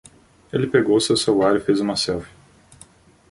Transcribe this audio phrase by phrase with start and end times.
[0.51, 2.33] Ele pegou seu celular e fez uma selfie.